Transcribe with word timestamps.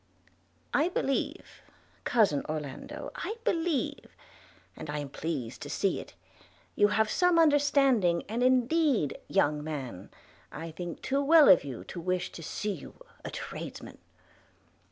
'I 0.73 0.87
believe, 0.89 1.61
cousin 2.05 2.43
Orlando, 2.49 3.11
I 3.13 3.35
believe– 3.43 4.15
and 4.75 4.89
I 4.89 4.97
am 4.97 5.09
pleased 5.09 5.61
to 5.61 5.69
see 5.69 5.99
it– 5.99 6.15
you 6.75 6.87
have 6.87 7.07
some 7.11 7.37
understanding; 7.37 8.23
and 8.27 8.41
indeed, 8.41 9.15
young 9.27 9.63
man, 9.63 10.09
I 10.51 10.71
think 10.71 11.03
too 11.03 11.21
well 11.23 11.47
of 11.49 11.63
you 11.63 11.83
to 11.83 12.01
wish 12.01 12.31
to 12.31 12.41
see 12.41 12.71
you 12.71 12.95
a 13.23 13.29
tradesman.' 13.29 13.99